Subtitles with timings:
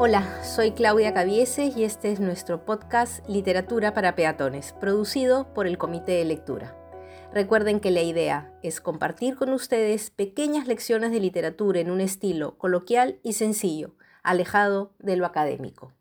[0.00, 5.76] Hola, soy Claudia Cavieses y este es nuestro podcast Literatura para Peatones, producido por el
[5.76, 6.76] Comité de Lectura.
[7.34, 12.56] Recuerden que la idea es compartir con ustedes pequeñas lecciones de literatura en un estilo
[12.58, 15.92] coloquial y sencillo, alejado de lo académico.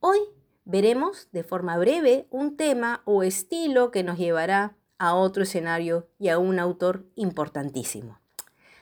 [0.00, 0.18] Hoy
[0.64, 6.30] veremos de forma breve un tema o estilo que nos llevará a otro escenario y
[6.30, 8.18] a un autor importantísimo.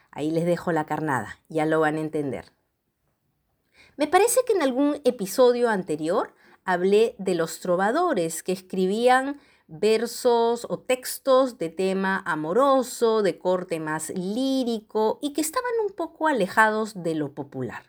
[0.09, 2.45] Ahí les dejo la carnada, ya lo van a entender.
[3.99, 10.79] Me parece que en algún episodio anterior hablé de los trovadores que escribían versos o
[10.79, 17.13] textos de tema amoroso, de corte más lírico y que estaban un poco alejados de
[17.13, 17.83] lo popular.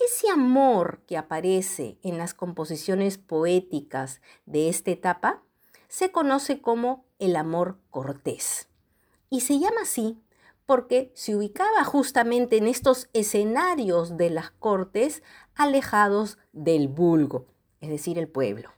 [0.00, 5.44] Ese amor que aparece en las composiciones poéticas de esta etapa
[5.86, 8.68] se conoce como el amor cortés
[9.30, 10.18] y se llama así
[10.66, 15.22] porque se ubicaba justamente en estos escenarios de las cortes
[15.54, 17.46] alejados del vulgo,
[17.80, 18.70] es decir, el pueblo.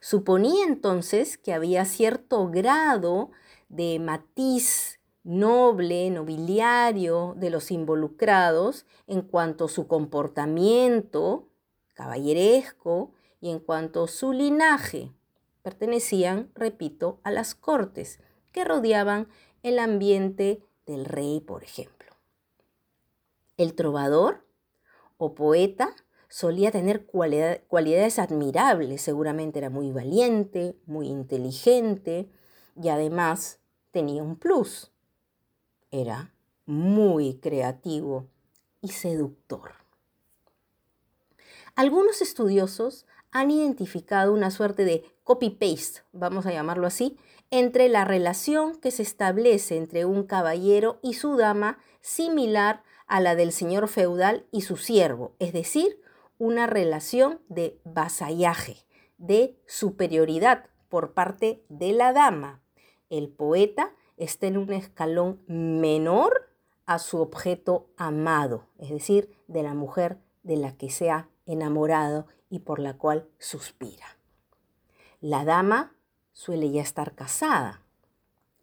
[0.00, 3.30] Suponía entonces que había cierto grado
[3.68, 11.48] de matiz noble, nobiliario de los involucrados en cuanto a su comportamiento
[11.94, 15.12] caballeresco y en cuanto a su linaje.
[15.62, 18.20] Pertenecían, repito, a las cortes
[18.52, 19.28] que rodeaban
[19.66, 22.12] el ambiente del rey, por ejemplo.
[23.56, 24.46] El trovador
[25.18, 25.96] o poeta
[26.28, 32.30] solía tener cualidades admirables, seguramente era muy valiente, muy inteligente
[32.80, 33.58] y además
[33.90, 34.92] tenía un plus,
[35.90, 36.32] era
[36.64, 38.28] muy creativo
[38.82, 39.72] y seductor.
[41.74, 47.18] Algunos estudiosos han identificado una suerte de copy-paste, vamos a llamarlo así,
[47.50, 53.34] entre la relación que se establece entre un caballero y su dama similar a la
[53.36, 56.00] del señor feudal y su siervo, es decir,
[56.38, 58.76] una relación de vasallaje,
[59.18, 62.62] de superioridad por parte de la dama.
[63.08, 66.50] El poeta está en un escalón menor
[66.84, 72.26] a su objeto amado, es decir, de la mujer de la que se ha enamorado
[72.48, 74.18] y por la cual suspira.
[75.20, 75.95] La dama
[76.36, 77.80] suele ya estar casada.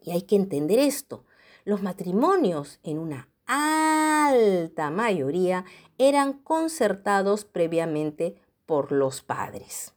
[0.00, 1.24] Y hay que entender esto.
[1.64, 5.64] Los matrimonios en una alta mayoría
[5.98, 9.92] eran concertados previamente por los padres.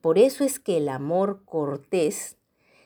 [0.00, 2.38] Por eso es que el amor cortés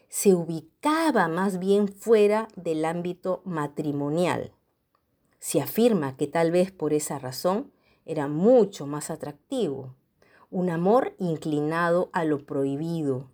[0.09, 4.53] se ubicaba más bien fuera del ámbito matrimonial.
[5.39, 7.71] Se afirma que tal vez por esa razón
[8.05, 9.95] era mucho más atractivo,
[10.51, 13.31] un amor inclinado a lo prohibido,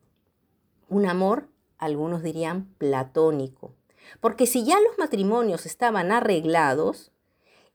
[0.91, 3.73] un amor, algunos dirían, platónico.
[4.21, 7.13] Porque si ya los matrimonios estaban arreglados,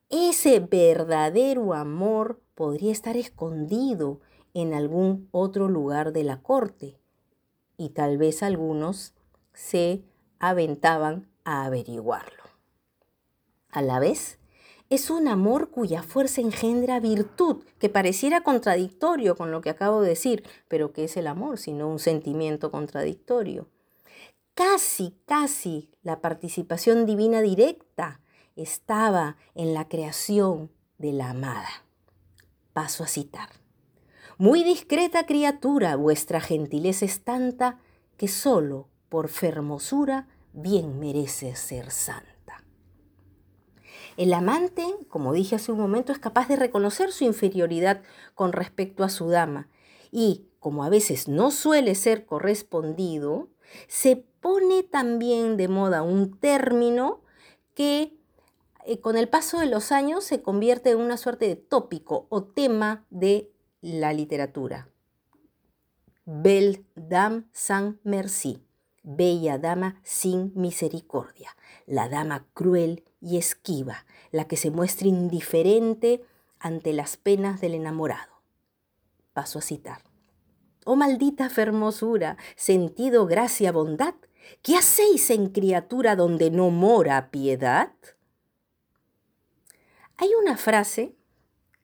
[0.09, 4.19] ese verdadero amor podría estar escondido
[4.53, 6.99] en algún otro lugar de la corte.
[7.77, 9.13] Y tal vez algunos
[9.53, 10.03] se
[10.39, 12.43] aventaban a averiguarlo.
[13.69, 14.39] A la vez,
[14.89, 20.09] es un amor cuya fuerza engendra virtud, que pareciera contradictorio con lo que acabo de
[20.09, 23.67] decir, pero que es el amor, sino un sentimiento contradictorio.
[24.53, 28.21] Casi, casi la participación divina directa
[28.55, 31.67] estaba en la creación de la amada.
[32.73, 33.49] Paso a citar.
[34.37, 37.79] Muy discreta criatura, vuestra gentileza es tanta
[38.17, 42.34] que solo por fermosura bien merece ser santa.
[44.17, 48.01] El amante, como dije hace un momento, es capaz de reconocer su inferioridad
[48.33, 49.67] con respecto a su dama
[50.11, 53.49] y, como a veces no suele ser correspondido,
[53.87, 57.21] se pone también de moda un término
[57.73, 58.17] que
[58.85, 62.43] eh, con el paso de los años se convierte en una suerte de tópico o
[62.43, 64.89] tema de la literatura.
[66.25, 68.63] Belle dame sans merci,
[69.05, 71.55] bella dama sin misericordia,
[71.85, 76.25] la dama cruel y esquiva, la que se muestra indiferente
[76.59, 78.41] ante las penas del enamorado.
[79.33, 80.01] Paso a citar.
[80.85, 84.15] Oh maldita fermosura, sentido, gracia, bondad,
[84.61, 87.93] ¿qué hacéis en criatura donde no mora piedad?
[90.17, 91.15] Hay una frase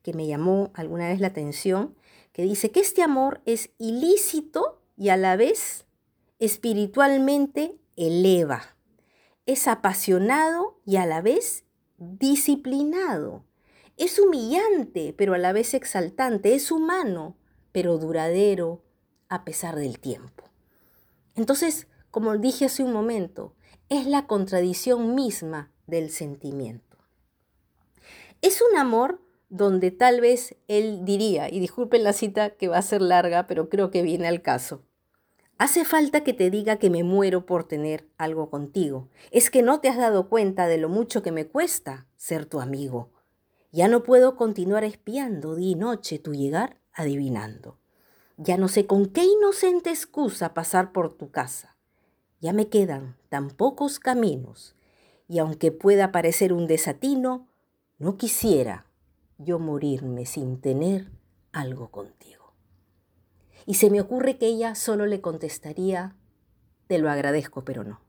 [0.01, 1.95] que me llamó alguna vez la atención,
[2.33, 5.85] que dice que este amor es ilícito y a la vez
[6.41, 8.75] espiritualmente eleva
[9.45, 11.65] es apasionado y a la vez
[11.99, 13.45] disciplinado.
[13.95, 16.55] Es humillante, pero a la vez exaltante.
[16.55, 17.37] Es humano,
[17.71, 18.83] pero duradero
[19.29, 20.45] a pesar del tiempo.
[21.35, 23.53] Entonces, como dije hace un momento,
[23.89, 26.97] es la contradicción misma del sentimiento.
[28.41, 32.81] Es un amor donde tal vez él diría, y disculpen la cita que va a
[32.81, 34.83] ser larga, pero creo que viene al caso.
[35.61, 39.09] Hace falta que te diga que me muero por tener algo contigo.
[39.29, 42.61] Es que no te has dado cuenta de lo mucho que me cuesta ser tu
[42.61, 43.11] amigo.
[43.71, 47.77] Ya no puedo continuar espiando día y noche tu llegar adivinando.
[48.37, 51.77] Ya no sé con qué inocente excusa pasar por tu casa.
[52.39, 54.75] Ya me quedan tan pocos caminos
[55.27, 57.47] y aunque pueda parecer un desatino,
[57.99, 58.87] no quisiera
[59.37, 61.11] yo morirme sin tener
[61.51, 62.40] algo contigo.
[63.65, 66.15] Y se me ocurre que ella solo le contestaría,
[66.87, 68.01] te lo agradezco, pero no.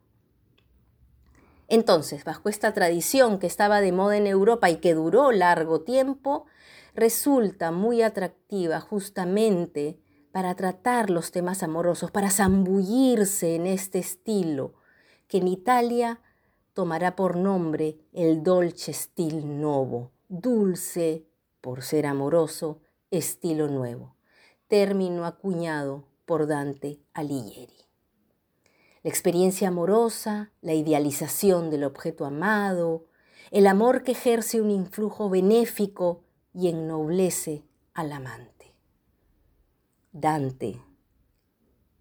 [1.69, 6.47] Entonces, bajo esta tradición que estaba de moda en Europa y que duró largo tiempo,
[6.95, 9.99] resulta muy atractiva justamente
[10.33, 14.75] para tratar los temas amorosos, para zambullirse en este estilo,
[15.29, 16.21] que en Italia
[16.73, 21.27] tomará por nombre el dolce stil novo, dulce
[21.61, 24.17] por ser amoroso, estilo nuevo,
[24.73, 27.77] término acuñado por Dante Alighieri.
[29.03, 33.05] La experiencia amorosa, la idealización del objeto amado,
[33.51, 36.25] el amor que ejerce un influjo benéfico
[36.55, 38.73] y ennoblece al amante.
[40.11, 40.81] Dante,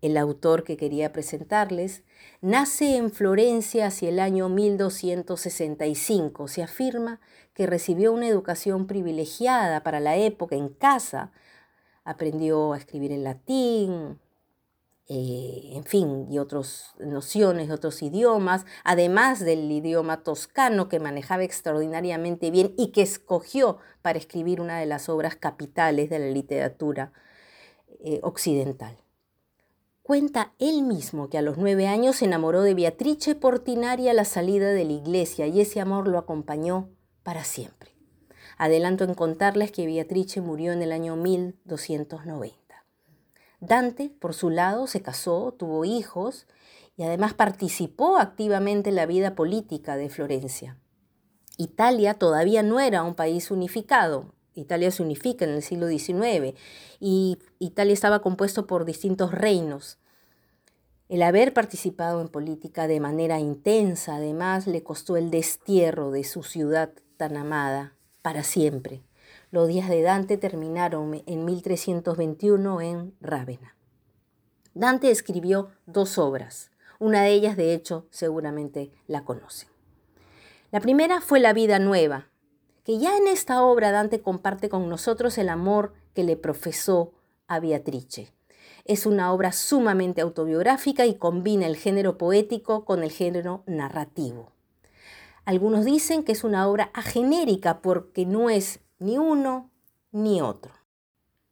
[0.02, 2.04] el autor que quería presentarles,
[2.40, 6.48] nace en Florencia hacia el año 1265.
[6.48, 7.20] Se afirma
[7.54, 11.34] que recibió una educación privilegiada para la época en casa.
[12.04, 14.20] Aprendió a escribir en latín,
[15.14, 22.50] eh, en fin, y otras nociones, otros idiomas, además del idioma toscano que manejaba extraordinariamente
[22.50, 27.12] bien y que escogió para escribir una de las obras capitales de la literatura
[28.00, 28.98] eh, occidental.
[30.02, 34.26] Cuenta él mismo que a los nueve años se enamoró de Beatrice Portinari a la
[34.26, 36.90] salida de la iglesia y ese amor lo acompañó
[37.24, 37.92] para siempre.
[38.62, 42.86] Adelanto en contarles que Beatrice murió en el año 1290.
[43.60, 46.46] Dante, por su lado, se casó, tuvo hijos
[46.96, 50.78] y además participó activamente en la vida política de Florencia.
[51.58, 56.56] Italia todavía no era un país unificado, Italia se unifica en el siglo XIX
[57.00, 59.98] y Italia estaba compuesto por distintos reinos.
[61.10, 66.44] El haber participado en política de manera intensa, además, le costó el destierro de su
[66.44, 69.02] ciudad tan amada para siempre.
[69.52, 73.76] Los días de Dante terminaron en 1321 en Rávena.
[74.74, 76.72] Dante escribió dos obras.
[77.00, 79.70] Una de ellas, de hecho, seguramente la conocen.
[80.72, 82.30] La primera fue La vida nueva,
[82.86, 87.12] que ya en esta obra Dante comparte con nosotros el amor que le profesó
[87.48, 88.32] a Beatrice.
[88.86, 94.52] Es una obra sumamente autobiográfica y combina el género poético con el género narrativo.
[95.46, 99.72] Algunos dicen que es una obra agenérica porque no es ni uno
[100.12, 100.74] ni otro.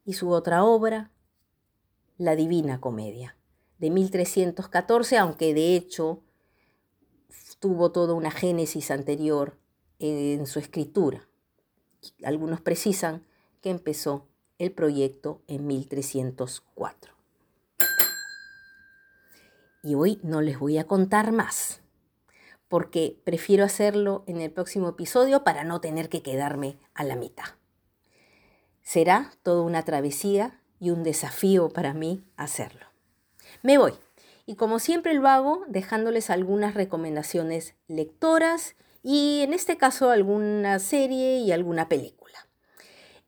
[0.04, 1.10] Y su otra obra,
[2.16, 3.36] La Divina Comedia,
[3.78, 6.22] de 1314, aunque de hecho
[7.58, 9.58] tuvo toda una génesis anterior
[9.98, 11.28] en su escritura.
[12.24, 13.26] Algunos precisan
[13.60, 14.26] que empezó
[14.58, 17.14] el proyecto en 1304.
[19.82, 21.82] Y hoy no les voy a contar más,
[22.70, 27.46] porque prefiero hacerlo en el próximo episodio para no tener que quedarme a la mitad.
[28.80, 32.86] Será toda una travesía y un desafío para mí hacerlo.
[33.62, 33.94] Me voy,
[34.46, 41.38] y como siempre lo hago, dejándoles algunas recomendaciones lectoras y en este caso alguna serie
[41.38, 42.46] y alguna película.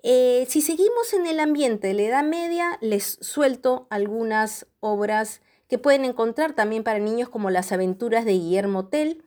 [0.04, 5.78] Eh, si seguimos en el ambiente de la Edad Media, les suelto algunas obras que
[5.78, 9.24] pueden encontrar también para niños como Las aventuras de Guillermo Tell,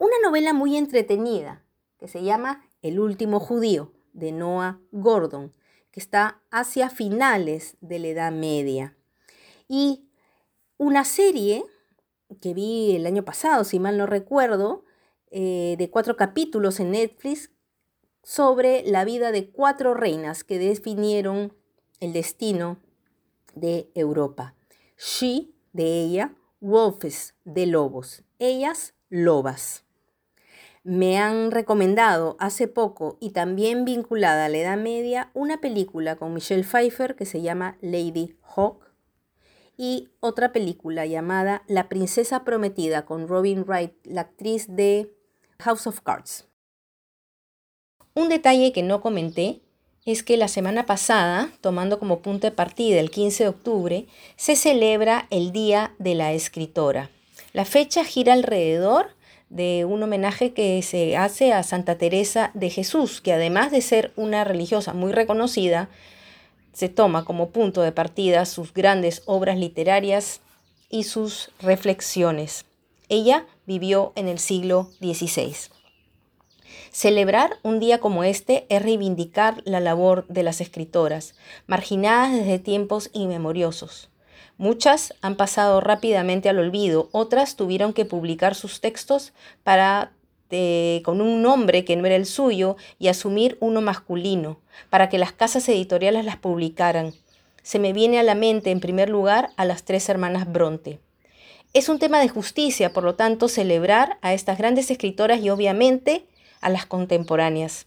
[0.00, 1.62] una novela muy entretenida
[1.98, 5.52] que se llama El último judío de Noah Gordon,
[5.90, 8.96] que está hacia finales de la Edad Media.
[9.68, 10.08] Y
[10.78, 11.66] una serie
[12.40, 14.86] que vi el año pasado, si mal no recuerdo,
[15.30, 17.50] eh, de cuatro capítulos en Netflix
[18.22, 21.54] sobre la vida de cuatro reinas que definieron
[22.00, 22.78] el destino
[23.54, 24.54] de Europa.
[24.96, 28.24] She, de ella, wolves, de lobos.
[28.38, 29.84] Ellas, lobas.
[30.82, 36.32] Me han recomendado hace poco y también vinculada a la Edad Media una película con
[36.32, 38.90] Michelle Pfeiffer que se llama Lady Hawk
[39.76, 45.14] y otra película llamada La Princesa Prometida con Robin Wright, la actriz de
[45.58, 46.46] House of Cards.
[48.14, 49.60] Un detalle que no comenté
[50.06, 54.06] es que la semana pasada, tomando como punto de partida el 15 de octubre,
[54.36, 57.10] se celebra el Día de la Escritora.
[57.52, 59.10] La fecha gira alrededor
[59.50, 64.12] de un homenaje que se hace a Santa Teresa de Jesús, que además de ser
[64.16, 65.90] una religiosa muy reconocida,
[66.72, 70.40] se toma como punto de partida sus grandes obras literarias
[70.88, 72.64] y sus reflexiones.
[73.08, 75.54] Ella vivió en el siglo XVI.
[76.92, 81.34] Celebrar un día como este es reivindicar la labor de las escritoras,
[81.66, 84.09] marginadas desde tiempos inmemoriosos.
[84.60, 89.32] Muchas han pasado rápidamente al olvido, otras tuvieron que publicar sus textos
[89.64, 90.12] para
[90.50, 95.16] eh, con un nombre que no era el suyo y asumir uno masculino, para que
[95.16, 97.14] las casas editoriales las publicaran.
[97.62, 101.00] Se me viene a la mente, en primer lugar, a las tres hermanas Bronte.
[101.72, 106.26] Es un tema de justicia, por lo tanto, celebrar a estas grandes escritoras y obviamente
[106.60, 107.86] a las contemporáneas.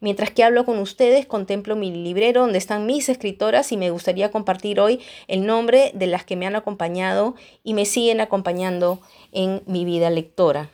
[0.00, 4.30] Mientras que hablo con ustedes, contemplo mi librero donde están mis escritoras y me gustaría
[4.30, 9.62] compartir hoy el nombre de las que me han acompañado y me siguen acompañando en
[9.66, 10.70] mi vida lectora.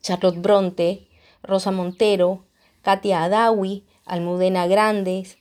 [0.00, 1.08] Charlotte Bronte,
[1.42, 2.44] Rosa Montero,
[2.82, 5.38] Katia Adawi, Almudena Grandes,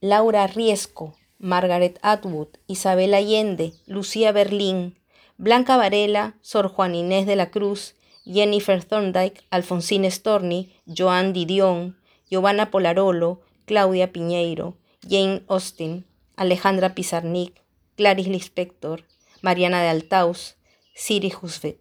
[0.00, 4.98] Laura Riesco, Margaret Atwood, Isabel Allende, Lucía Berlín,
[5.38, 11.96] Blanca Varela, Sor Juan Inés de la Cruz, Jennifer Thorndike, Alfonsín Storni, Joan Didion,
[12.32, 17.60] Giovanna Polarolo, Claudia Piñeiro, Jane Austen, Alejandra Pizarnik,
[17.94, 19.04] Clarice Lispector,
[19.42, 20.56] Mariana de Altaus,
[20.94, 21.76] Siri Husvet.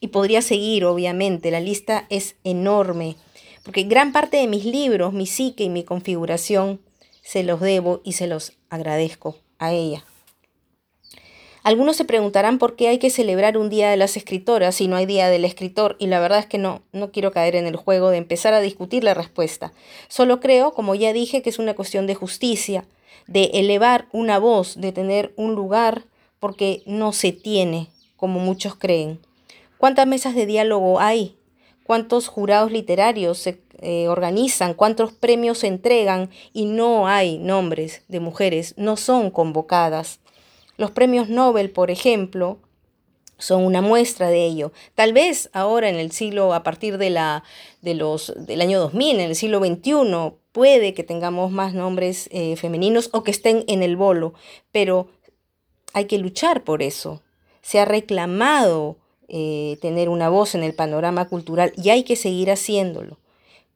[0.00, 3.16] Y podría seguir, obviamente, la lista es enorme,
[3.64, 6.80] porque gran parte de mis libros, mi psique y mi configuración,
[7.22, 10.06] se los debo y se los agradezco a ella.
[11.64, 14.96] Algunos se preguntarán por qué hay que celebrar un día de las escritoras si no
[14.96, 17.76] hay día del escritor, y la verdad es que no, no quiero caer en el
[17.76, 19.72] juego de empezar a discutir la respuesta.
[20.08, 22.84] Solo creo, como ya dije, que es una cuestión de justicia,
[23.28, 26.04] de elevar una voz, de tener un lugar,
[26.40, 29.20] porque no se tiene, como muchos creen.
[29.78, 31.36] ¿Cuántas mesas de diálogo hay?
[31.84, 34.74] ¿Cuántos jurados literarios se eh, organizan?
[34.74, 36.30] ¿Cuántos premios se entregan?
[36.52, 40.21] Y no hay nombres de mujeres, no son convocadas.
[40.82, 42.58] Los premios Nobel, por ejemplo,
[43.38, 44.72] son una muestra de ello.
[44.96, 47.44] Tal vez ahora en el siglo, a partir de la,
[47.82, 53.22] del año 2000, en el siglo XXI, puede que tengamos más nombres eh, femeninos o
[53.22, 54.34] que estén en el bolo,
[54.72, 55.06] pero
[55.92, 57.22] hay que luchar por eso.
[57.60, 58.96] Se ha reclamado
[59.28, 63.18] eh, tener una voz en el panorama cultural y hay que seguir haciéndolo.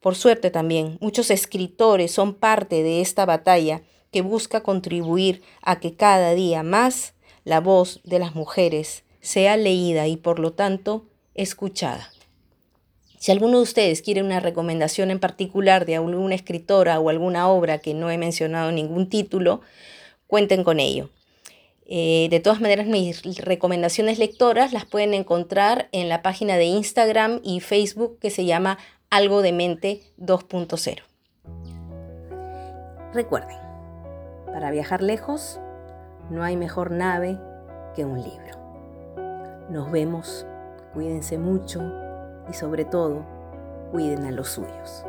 [0.01, 3.83] Por suerte también, muchos escritores son parte de esta batalla
[4.17, 7.13] que busca contribuir a que cada día más
[7.45, 11.05] la voz de las mujeres sea leída y por lo tanto
[11.35, 12.11] escuchada.
[13.19, 17.77] Si alguno de ustedes quiere una recomendación en particular de alguna escritora o alguna obra
[17.77, 19.61] que no he mencionado ningún título,
[20.27, 21.11] cuenten con ello.
[21.85, 27.43] Eh, de todas maneras, mis recomendaciones lectoras las pueden encontrar en la página de Instagram
[27.45, 28.79] y Facebook que se llama
[29.11, 31.03] Algo de Mente 2.0.
[33.13, 33.66] Recuerden,
[34.57, 35.61] para viajar lejos,
[36.31, 37.39] no hay mejor nave
[37.95, 38.57] que un libro.
[39.69, 40.47] Nos vemos,
[40.95, 41.83] cuídense mucho
[42.49, 43.23] y sobre todo,
[43.93, 45.05] cuiden a los suyos.